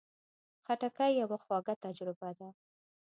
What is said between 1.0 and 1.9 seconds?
یوه خواږه